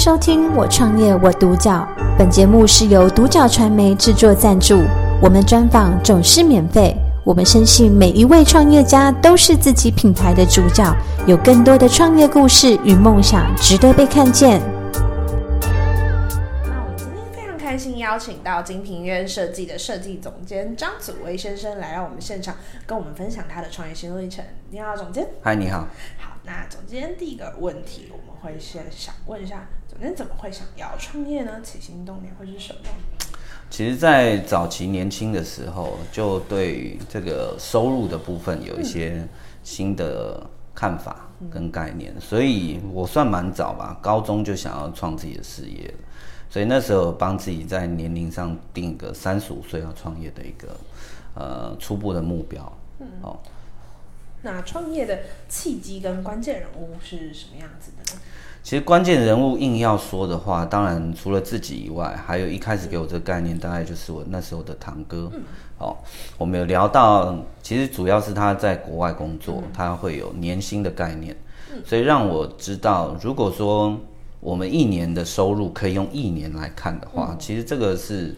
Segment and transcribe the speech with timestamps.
[0.00, 1.86] 收听《我创业我独角》，
[2.16, 4.82] 本节目是由独角传媒制作赞助，
[5.20, 6.96] 我们专访总是免费。
[7.22, 14.62] 我们深信每一位创业家都是自己品牌的主角，有更多的创业故事与梦想值得被看见。
[16.62, 22.54] 那我们今天非常开心邀请到精品院设计的设计总监张祖威先生来到我们现场，
[22.86, 24.42] 跟我们分享他的创业心路历程。
[24.70, 25.28] 你好，总监。
[25.42, 25.86] 嗨，你好。
[26.18, 31.60] 好，那总监第一个问题，我们会先想问一下，总监怎么会想要创业呢？
[31.62, 32.80] 起心动念会是什么？
[33.70, 39.24] 其实，在早期年轻的时候，就对这个收入的部分有一些
[39.62, 40.44] 新的
[40.74, 45.94] 看法跟概念，嗯、所以我算蛮早吧，高中就想要创自己的事业了。
[46.50, 50.76] 所以那时候帮自己在年龄上定一个三十五岁要创业的一个
[51.34, 52.60] 呃初步的目标。
[52.98, 53.38] 嗯，哦，
[54.42, 58.20] 那创业的契机跟关键人物是什么样子的呢？
[58.62, 65.30] 其实关键人物硬要说的话，当然除了自己以外，还有一开始给我这个概念，大概就是我那时候的堂哥。
[65.32, 65.42] 嗯、
[65.78, 65.96] 哦，
[66.36, 71.34] 我们有聊到，其实主要是他在国外工作，嗯、他会有年薪的概念，
[71.72, 73.98] 嗯、所以让我知道，如果说
[74.40, 78.36] 我们一年的收入可以用一年来看的话，嗯、其实这个是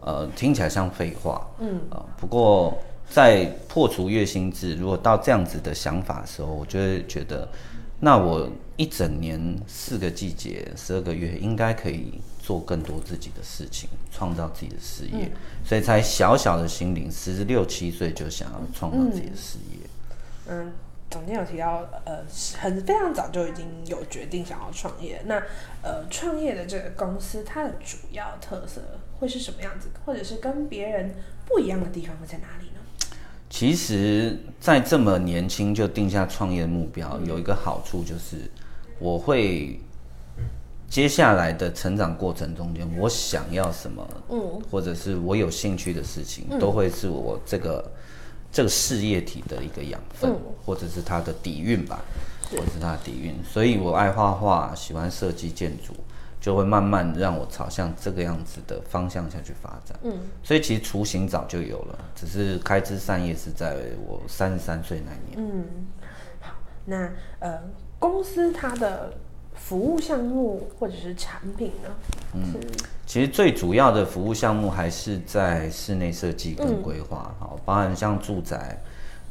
[0.00, 1.46] 呃听起来像废话。
[1.60, 1.80] 嗯
[2.16, 2.76] 不过
[3.10, 7.48] 在破除月薪制，如果到这样子的想法的时候，我就会觉得。
[8.02, 15.32] 那我一整年四个季节十二个月，应该可以做更多自己的事情，创造自己的事业，嗯、
[15.66, 19.86] 所以才小小的心灵，十六七岁就想要创造自己的事业。
[20.48, 20.72] 嗯，
[21.10, 22.24] 总监有提到，呃，
[22.58, 25.20] 很非常早就已经有决定想要创业。
[25.26, 25.34] 那
[25.82, 28.80] 呃，创业的这个公司，它的主要特色
[29.18, 29.88] 会是什么样子？
[30.06, 32.69] 或者是跟别人不一样的地方会在哪里？
[33.50, 38.48] 其实，在这么年轻就定下创业的目标，有一个好处就是，
[39.00, 39.80] 我会
[40.88, 47.92] 接下来的成长过程中间，我想要什么，嗯，或者是我有兴趣的事情，都会是我这个
[48.52, 50.32] 这个事业体的一个养分，
[50.64, 52.00] 或者是它的底蕴吧，
[52.50, 53.34] 或者是它的底蕴。
[53.44, 55.92] 所以我爱画画，喜欢设计建筑。
[56.40, 59.98] 就会慢慢让我朝向这个样子的方向下去发展。
[60.02, 65.36] 嗯，所以其实雏形早就有了，只是开枝散叶是在我三十三岁那年。
[65.36, 65.64] 嗯，
[66.40, 66.54] 好，
[66.86, 67.60] 那呃，
[67.98, 69.12] 公司它的
[69.54, 71.90] 服务项目或者是产品呢？
[72.34, 72.54] 嗯，
[73.04, 78.78] 其实最主要的服务项目还是在室内设计跟规划，好、嗯，包含像住宅。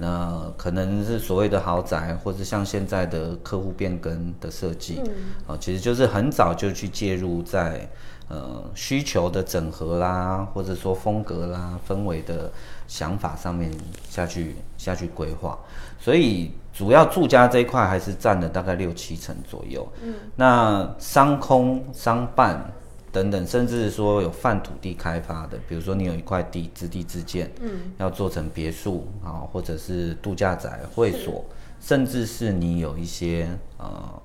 [0.02, 4.98] 那可能是所谓的豪宅，或者像现在的客户变更的设计，
[5.46, 7.86] 啊、嗯，其实就是很早就去介入在
[8.30, 12.50] 呃需求的整合啦，或者说风格啦、氛围的
[12.88, 13.70] 想法上面
[14.10, 15.60] 下去下去规划，
[16.00, 19.86] 所以主要住家这一块还是占了大概六七成左右。
[20.02, 22.72] 嗯，那商空商办。
[23.12, 31.44] 等等，甚至说有泛土地开发的，比如说你有一块地，资地自建，嗯，要做成别墅啊，或者是度假宅、会所，
[31.82, 34.22] 甚至是你有一些呃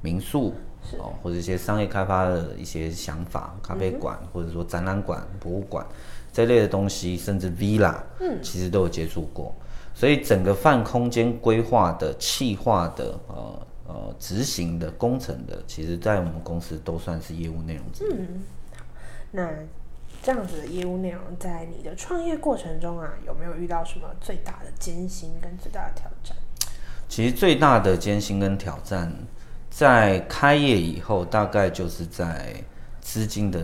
[0.00, 0.52] 民宿
[0.98, 5.86] 哦或者一些商业开发的一些想法，咖啡馆、嗯、或者说展览馆、博物馆
[6.32, 9.54] 这类的东西，甚至 villa，嗯，其实都有接触过，
[9.94, 13.66] 所以整个泛空间规划的、气化的呃。
[13.86, 18.14] 呃，执行的工程的，其实，在我们公司都算是业务内容之一。
[18.14, 18.42] 嗯，
[18.74, 18.84] 好，
[19.32, 19.50] 那
[20.22, 26.34] 这样子的业务内容，在你的创业过程中啊，有没有遇到什么最大的艰辛跟最大的挑战？
[27.10, 29.12] 其实最大的艰辛跟挑战，
[29.68, 32.54] 在开业以后，大概就是在
[33.02, 33.62] 资金的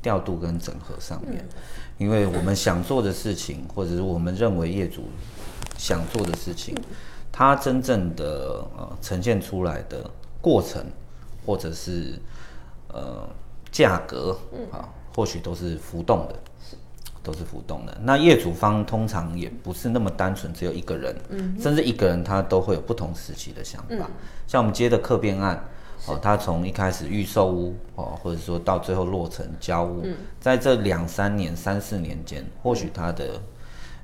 [0.00, 1.58] 调度跟整合上面，嗯、
[1.98, 5.08] 因为我们想做的事情，或者是我们认为业主
[5.76, 6.72] 想做的事情。
[6.76, 6.84] 嗯
[7.36, 10.08] 它真正的呃呈现出来的
[10.40, 10.86] 过程，
[11.44, 12.16] 或者是
[12.86, 13.28] 呃
[13.72, 14.38] 价格
[14.70, 16.36] 啊，或许都是浮动的，
[17.24, 17.98] 都是浮动的。
[18.02, 21.16] 那业主方通常也不是那么单纯，只有一个人，
[21.60, 24.08] 甚至一个人他都会有不同时期的想法。
[24.46, 25.64] 像我们接的客变案，
[26.06, 30.06] 哦，他从一开始预售屋哦，或者说到最后落成交屋，
[30.38, 33.42] 在这两三年、三四年间，或许他的。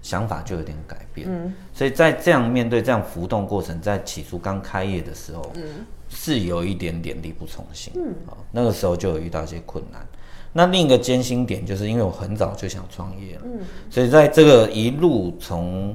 [0.02, 8.14] 想法就有点改变，嗯，所以在这样面对这样浮动过程，在起初刚开业的时候，嗯，是有一点点力不从心，嗯，
[8.50, 10.06] 那个时候就有遇到一些困难。
[10.52, 13.60] 那另一个艰辛点，就是因为我很早就想创业了，嗯，
[13.90, 15.94] 所以在这个一路从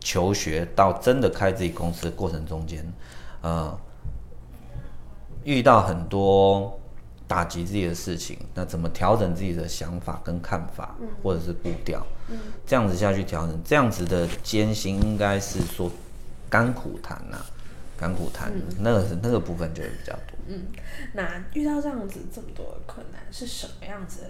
[0.00, 2.84] 求学到真的开自己公司的过程中间，
[3.42, 3.78] 呃，
[5.44, 6.78] 遇到很多。
[7.32, 12.06] 打击自己的事情，那怎么调整自己的想法跟看法，嗯、或者是步调？
[12.28, 15.90] 嗯、这样子下去调整，这样子的艰辛应该是说
[16.50, 17.46] 甘苦谈呐、啊，
[17.96, 20.36] 甘苦谈，嗯、那个那个部分就会比较多。
[20.46, 20.66] 嗯，
[21.14, 24.28] 那遇到这样子这么多的困难，是什么样子的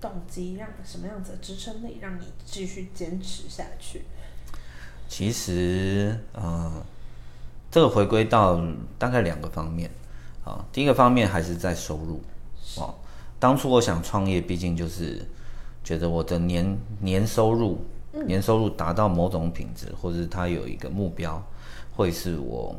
[0.00, 4.00] 动机，让什么样子的支撑力，让你继续坚持下去？
[5.10, 6.82] 其实，呃，
[7.70, 8.64] 这个回归到
[8.98, 9.90] 大概两个方面
[10.44, 10.64] 啊。
[10.72, 12.20] 第一个方面还是在收入
[12.76, 12.94] 哦。
[13.38, 15.24] 当初我想创业，毕竟就是
[15.82, 17.78] 觉得我的年年收入，
[18.26, 21.42] 年收入达到某种品质，或者是它有一个目标，
[21.96, 22.76] 会是我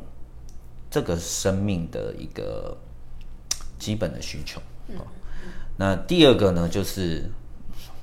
[0.90, 2.76] 这个生命的一个
[3.78, 4.60] 基本的需求。
[4.98, 5.06] 哦，
[5.76, 7.28] 那第二个呢，就是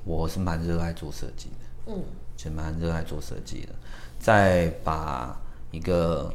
[0.03, 2.03] 我是蛮热爱做设计的，嗯，
[2.35, 3.69] 就蛮热爱做设计的。
[4.19, 5.39] 再把
[5.71, 6.33] 一个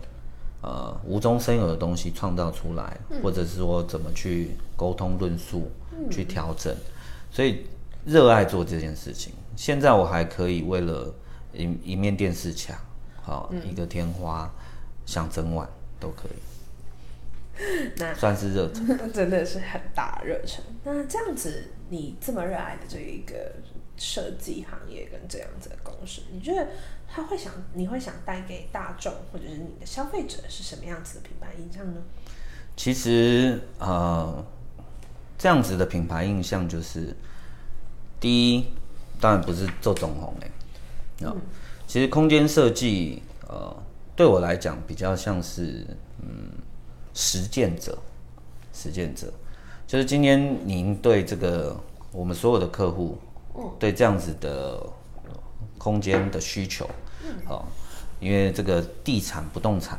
[0.64, 6.75] 呃无中生有的东西创造出来，嗯、或者是说怎么去沟通论述、嗯、去调整，
[7.31, 7.66] 所以
[8.06, 9.34] 热爱做这件事情。
[9.56, 11.14] 现在我还可以为了
[11.52, 12.76] 一一面电视墙，
[13.20, 14.50] 好、嗯、一个天花，
[15.05, 15.69] 想整晚
[16.00, 16.38] 都可以。
[17.99, 20.64] 那算是热忱， 真的是很大热忱。
[20.82, 23.52] 那这样子，你这么热爱的这一个
[23.96, 26.69] 设计行业跟这样子的公司，你觉得？
[27.06, 32.00] 他会想，你会想带给大众或者是你的消费者是什么样子的品牌印象呢？
[32.76, 34.44] 其实，呃，
[35.38, 37.14] 这样子的品牌印象就是，
[38.19, 38.67] 第一，
[39.20, 40.50] 当然不是做总红哎，
[41.20, 41.37] 嗯，
[41.87, 43.76] 其实空间设计，呃，
[44.17, 45.87] 对我来讲比较像是，
[46.20, 46.50] 嗯，
[47.12, 47.96] 实践者，
[48.73, 49.32] 实践者，
[49.87, 51.79] 就是今天您对这个
[52.11, 53.17] 我们所有的客户，
[53.78, 54.80] 对这样子的
[55.78, 56.88] 空间的需求。
[57.44, 57.66] 好，
[58.20, 59.98] 因为这个地产不动产，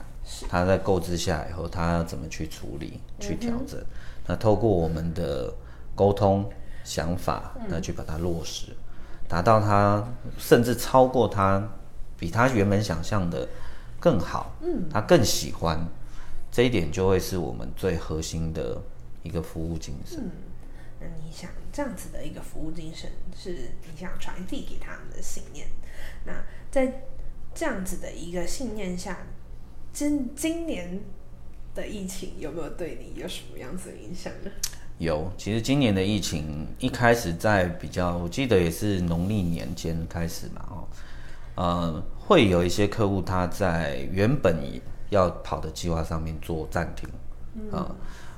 [0.50, 3.80] 它在购置下来以后，它要怎么去处理、去调整？
[4.28, 5.54] 那透过我们的
[5.96, 6.50] 沟通、
[6.84, 8.68] 想法，那去把它落实，
[9.28, 10.04] 达到它
[10.38, 11.64] 甚至超过它，
[12.18, 13.48] 比他原本想象的
[14.00, 14.56] 更好。
[14.62, 15.80] 嗯，他更喜欢
[16.52, 18.82] 这一点，就会是我们最核心的
[19.24, 20.20] 一个服务精神。
[20.24, 20.32] 嗯，
[21.00, 25.68] 那你想这样子的一个服务精神，是你想传递给他们的信念？
[26.26, 26.34] 那
[26.72, 27.04] 在
[27.54, 29.18] 这样子的一个信念下，
[29.94, 31.02] 今今年
[31.74, 34.52] 的疫情有没有对你有什么样子的影响呢？
[34.98, 40.88] 有，其实今年的疫情一开始在比较，我记得也是农历年间开始嘛，哦，
[41.56, 44.58] 呃，会有一些客户他在原本
[45.10, 47.10] 要跑的计划上面做暂停，
[47.56, 47.96] 嗯、呃，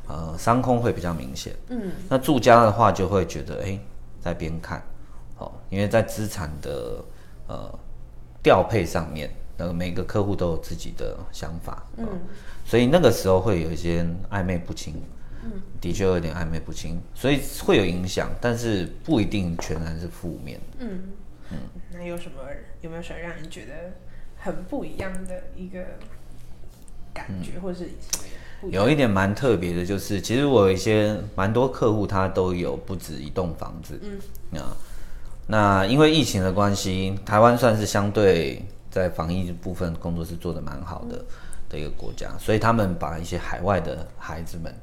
[0.07, 3.79] 呃，商空会比较明显，嗯，那住家的话就会觉得，哎，
[4.21, 4.81] 在边看，
[5.37, 7.03] 哦，因为在资产的，
[7.47, 7.79] 呃。
[8.43, 12.07] 调配上面，那个每个客户都有自己的想法，嗯，
[12.63, 14.93] 所以那个时候会有一些暧昧不清，
[15.43, 15.51] 嗯，
[15.81, 21.01] 的确有点暧昧不清，所以会有影响，但是不一定全然是负面，嗯。
[21.51, 21.57] 嗯。
[21.91, 22.37] 那有什么
[22.79, 23.73] 有没有什么让人觉得
[24.37, 25.83] 很不一样的一个
[27.13, 27.89] 感觉，嗯、或是
[28.71, 34.59] 有一点蛮特别的，就是其实我有一些蛮多客户，他都有不止一栋房子，嗯。
[34.59, 34.75] 啊。
[35.49, 38.61] 那因为疫情的关系，台湾算是相对
[38.91, 41.23] 在防疫部分工作是做的蛮好的
[41.69, 44.73] 的一个国家，所以他们把一些海外的孩子们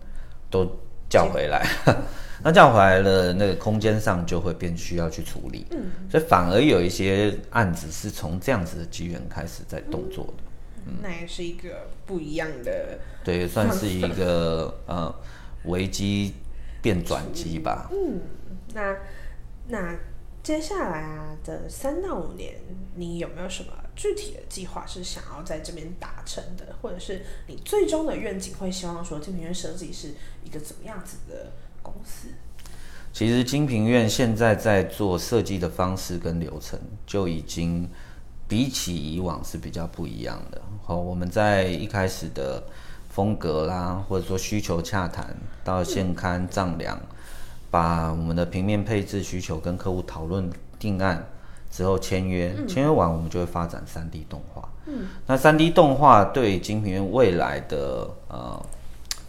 [0.48, 0.66] 都
[1.10, 1.66] 叫回来，
[2.42, 10.53] 那叫回来了，那个空间上就会变需要去处理，嗯，所以反而有一些案子是从这样子的机缘开始在动作的，嗯，
[11.02, 15.14] 那也是一个不一样的，对，算是一个呃
[15.64, 16.34] 危机
[16.82, 18.20] 变转机吧，嗯，
[18.74, 18.96] 那
[19.68, 19.96] 那。
[20.44, 22.52] 接下来啊的三到五年，
[22.96, 30.08] 你有没有什么具体的计划是想要在这边达成的，或者是你最终的愿景会希望说精品院设计是
[30.44, 32.28] 一个怎么样子的公司？
[33.10, 37.88] 其实金平院现在在做设计的方式跟流程就已经
[38.48, 40.60] 比起以往是比较不一样的。
[40.84, 42.62] 好，我们在一开始的
[43.08, 46.96] 风格啦，或者说需求洽谈到现刊丈量。
[46.96, 47.08] 嗯
[47.74, 50.48] 把我们的平面配置需求跟客户讨论
[50.78, 51.26] 定案
[51.72, 54.68] 之后签约，签约完我们就会发展三 D 动画。
[54.86, 58.64] 嗯，那三 D 动画对精品苑未来的呃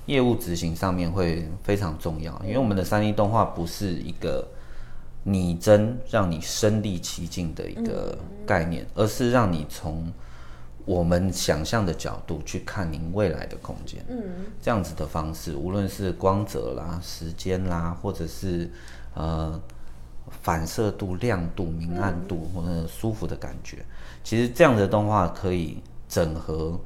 [0.06, 4.48] 业务执行上面会非常重要，因为我们的三 D 动画不是一个
[5.28, 8.16] 拟真让你身临其境的一个
[8.46, 10.14] 概念，而是让你从
[10.86, 14.22] 我们想象的角度去看您未来的空间，嗯，
[14.62, 18.70] 这样子的方式，无论是光泽啦、时间啦，或者是
[19.16, 19.60] 呃
[20.44, 23.84] 反射度、亮度、明暗度或者舒服的感觉，
[24.24, 26.80] 其实这样的动画可以整合。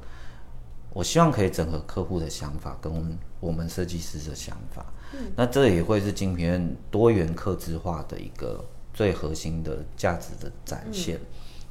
[0.92, 11.18] 我希望可以整合客户的想法跟我们设计师的想法，嗯，那这也会是精品院多元客制化的一个最核心的价值的展现，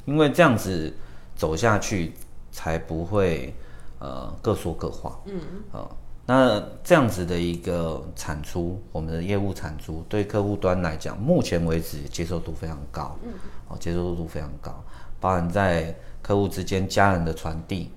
[0.05, 0.93] 因为这样子。
[1.39, 2.13] 走下去
[2.51, 3.55] 才不会，
[3.99, 5.88] 呃各说各话，嗯，
[6.25, 13.31] 那这样子的一个产出，我们的业务产出对客户端来讲，目前为止接受度非常高，嗯，
[13.69, 14.83] 哦，接受度非常高，
[15.21, 17.89] 包含在客户之间家人的传递，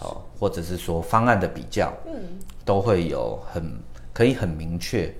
[0.00, 3.78] 哦，或者是说方案的比较，嗯，都会有很
[4.12, 5.14] 可以很明确。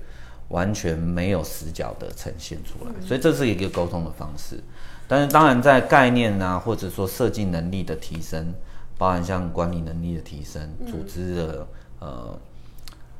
[0.49, 4.61] 完全没有死角的呈现出来，所以这是一个沟通的方式。
[5.07, 8.53] 但是当然在概念啊，或者说设计能力的提升，
[8.97, 11.67] 包含像管理能力的提升，组织的
[11.99, 12.37] 呃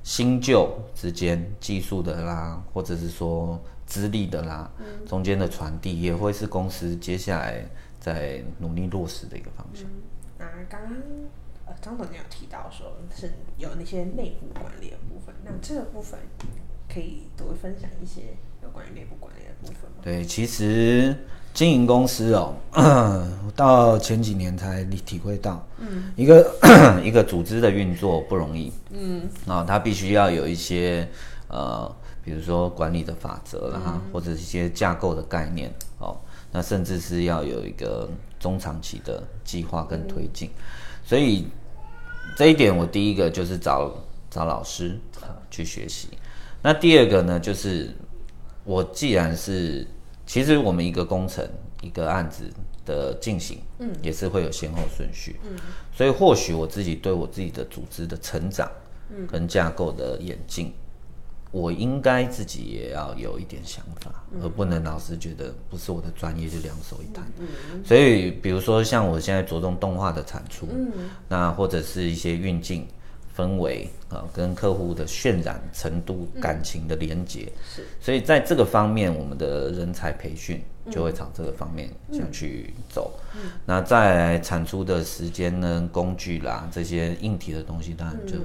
[0.03, 4.69] 新旧之间技术的啦，或者是说资历的啦，
[5.07, 7.65] 中间的传递也会是公司接下来
[7.97, 9.85] 在努力落实的一个方向。
[10.37, 10.91] 那刚刚
[11.65, 16.19] 呃张总你有提到说是有那些内部管理的部分，那这个部分。
[16.93, 19.99] 可以多分享一些有关于内部管理的部分吗？
[20.01, 21.15] 对，其实
[21.53, 22.53] 经营公司哦，
[23.55, 26.53] 到前几年才体会到，嗯，一个
[27.01, 31.07] 一个组织的运作不容易，嗯，啊，它必须要有一些
[31.47, 31.89] 呃，
[32.21, 36.19] 比如说管理的法则啦，嗯、或者一些架构的概念，哦，
[36.51, 38.09] 那甚至是要有一个
[38.41, 40.61] 中长期的计划跟推进，嗯、
[41.05, 41.47] 所以
[42.35, 43.93] 这一点我第一个就是找
[44.29, 44.99] 找老师
[45.49, 46.09] 去学习。
[46.63, 47.95] 那第二个呢，就是
[48.63, 49.87] 我既然是，
[50.25, 51.47] 其实我们一个工程
[51.81, 52.51] 一个案子
[52.85, 55.55] 的进行，嗯，也是会有先后顺序，嗯，
[55.93, 58.69] 所以或许我自己对我自己的组织的成长，
[59.09, 60.73] 嗯，跟架构的演进，
[61.51, 67.47] 我应该自己也要有一点想法，而不能老是觉得不是我的专业就两手一摊，嗯，
[67.85, 70.91] 所以比如说像我现在着重动画的产出，嗯，
[71.27, 72.87] 那或者是一些运镜。
[73.33, 83.17] 氛围啊，跟客户的渲染程度、感情的连结，嗯、是，所以在这个方面，我们的人才培训就会朝这个方面想去走。
[83.65, 88.35] 那在产出的时间呢、工具啦这些硬体的东西，当然就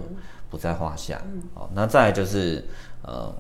[0.48, 1.20] 不在话下。
[1.25, 1.42] 嗯、
[1.75, 2.64] 那再来就是
[3.06, 3.34] 呃，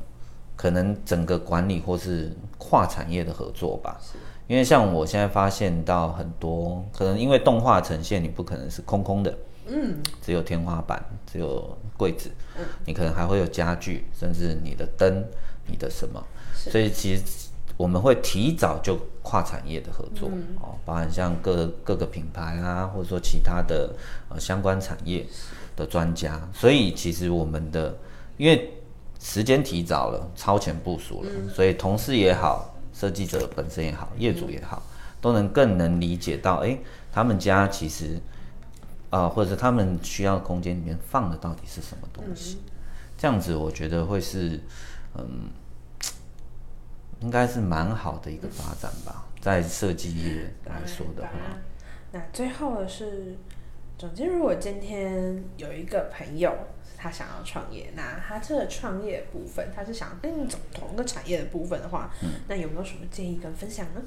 [0.56, 3.98] 可能整个管理或是跨产业的合作吧。
[4.00, 4.18] 是。
[4.48, 9.36] 因为像我现在发现到很多，可能因为动画呈现，你不可能是空空的。
[9.68, 15.24] 嗯，只有天花板，只有柜子，嗯，你可能还会有家具，甚至你的灯，
[15.66, 23.92] 你的什么，所以其实我们会提早就跨产业的合作，嗯、哦，包含像各各个品牌啊，或者说其他的
[24.28, 25.26] 呃相关产业
[25.74, 27.98] 的专家，所以其实我们的
[28.36, 28.72] 因为
[29.20, 34.82] 时间提早了，超前部署了，嗯、所以同事也好，设计者本身也好，业主也好，
[35.20, 36.78] 都能更能理解到，哎，
[37.12, 38.20] 他们家其实。
[39.08, 42.56] 啊、呃，或者是他们需要空间里面放的到底是什么东西？
[42.56, 42.72] 嗯、
[43.16, 44.60] 这样子我觉得会是，
[45.16, 45.48] 嗯，
[47.20, 51.30] 应该是蛮好的一个发展吧，在设计业来说的话。
[52.10, 53.36] 那最后的是，
[53.96, 56.52] 总之，如果今天有一个朋友
[57.06, 64.02] 他想要创业，那他这个创业部分，他是想跟你走同一个产业的部分的话，嗯、那有没有什么建议跟分享呢？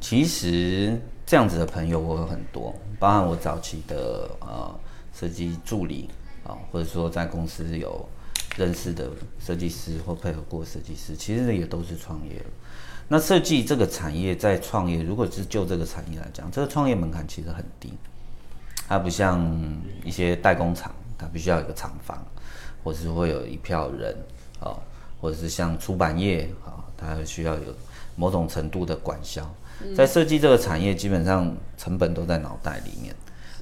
[0.00, 4.76] 其实这样子的朋友我有很多，包含我早期的呃
[5.14, 6.10] 设计助理
[6.42, 8.08] 啊、或者说在公司有
[8.56, 12.42] 认识的设计师或配合过设计师，其实也都是创业。
[13.06, 17.92] 那设计这个产业在创业，如果是就这个产业来讲，这个创业门槛其实很低，
[18.88, 19.48] 它不像
[20.04, 20.92] 一些代工厂，
[21.26, 22.24] 它必须要有一个厂房，
[22.84, 24.14] 或者是会有一票人
[24.60, 24.82] 啊、呃，
[25.20, 27.74] 或者是像出版业啊、呃，它需要有
[28.14, 29.44] 某种程度的管销。
[29.96, 33.12] 在设计这个产业，基本上成本都在脑袋里面。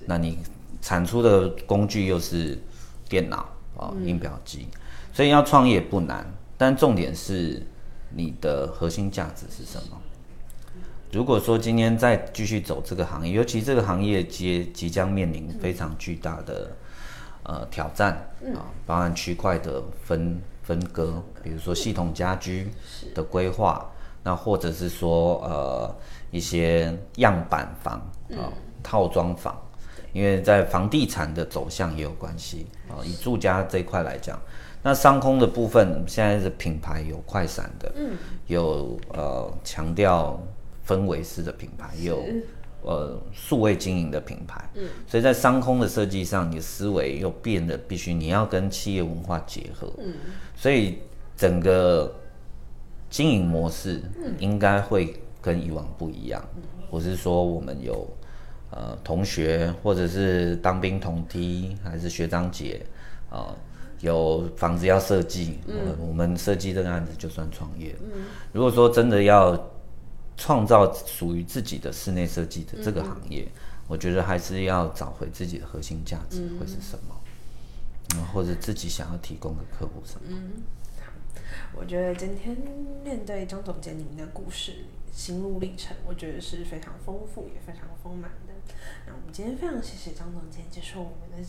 [0.05, 0.39] 那你
[0.83, 2.61] 产出的工具又是
[3.09, 4.69] 电脑啊、印表机，
[5.13, 6.31] 所以要创业不难。
[6.59, 7.67] 但重点是
[8.11, 9.99] 你的核心价值是什么？
[11.11, 16.71] 如果说今天再继续走这个行业，尤其这个行业即即将面临非常巨大的
[17.45, 18.13] 呃挑战
[18.55, 22.69] 啊，包含区块的分分割，比如说系统家居
[23.15, 23.91] 的规划。
[24.27, 25.95] 那或者是说，呃，
[26.31, 27.97] 一些样板房
[28.31, 29.55] 啊、呃，套装房，
[30.15, 33.05] 因为在房地产的走向也有关系啊、呃。
[33.05, 34.41] 以住家这一块来讲，
[34.83, 40.41] 那商空的部分，现在的品牌有快闪的，嗯，有呃强调
[40.89, 42.25] 氛围式的品牌，也有
[42.85, 50.15] 呃数位经营的品牌，嗯，所以在商空的设计上，你的思维又变得必须你要跟企业文化结合，嗯，
[50.57, 50.99] 所以
[51.37, 52.15] 整个。
[53.11, 54.03] 经营模式
[54.41, 56.45] 应该会跟以往不一样，
[56.91, 58.05] 我是说我们有
[58.71, 62.85] 呃同学，或者是当兵同梯，还是学长姐
[63.31, 63.57] 啊、呃，
[64.01, 67.95] 有房子要设计，呃、我们设计这个案子就算创业。
[68.53, 69.55] 如果说真的要
[70.37, 73.47] 创造属于自己的室内设计的这个行业，
[73.87, 77.21] 我觉得还是要找回自己的核心价值会是什么，
[78.17, 80.27] 嗯，或者自己想要提供给客户什么。
[80.29, 80.63] 嗯，
[81.75, 82.57] 我觉得今天
[83.05, 88.55] 面对张总监您的故事、心路历程，我觉得是非常丰富也非常丰满的。
[89.07, 91.49] 那我们今天非常谢谢张总监接受我们的